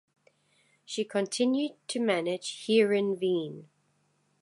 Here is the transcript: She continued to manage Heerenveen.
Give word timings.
She 0.83 1.05
continued 1.05 1.73
to 1.89 1.99
manage 1.99 2.65
Heerenveen. 2.65 3.67